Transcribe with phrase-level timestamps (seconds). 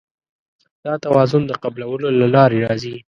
[0.85, 2.95] دا توازن د قبلولو له لارې راځي.